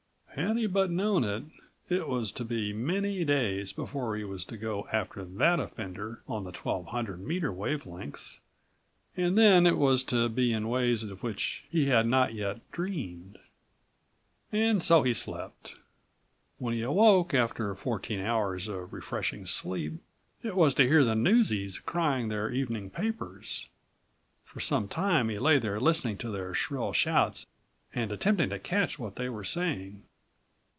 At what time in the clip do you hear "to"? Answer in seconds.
2.31-2.45, 4.45-4.55, 10.05-10.29, 20.75-20.87, 26.19-26.29, 28.51-28.59